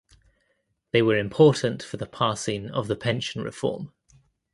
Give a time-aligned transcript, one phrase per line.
[0.93, 3.93] They were important for the passing of the pension reform.